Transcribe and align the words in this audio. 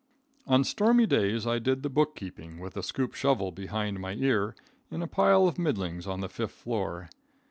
On 0.47 0.63
stormy 0.63 1.05
days 1.05 1.45
I 1.45 1.59
did 1.59 1.83
the 1.83 1.87
book 1.91 2.15
keeping, 2.15 2.57
with 2.59 2.75
a 2.75 2.81
scoop 2.81 3.13
shovel 3.13 3.51
behind 3.51 3.99
my 3.99 4.13
ear, 4.15 4.55
in 4.89 5.03
a 5.03 5.07
pile 5.07 5.47
of 5.47 5.59
middlings 5.59 6.07
on 6.07 6.21
the 6.21 6.27
fifth 6.27 6.53
floor. 6.55 7.09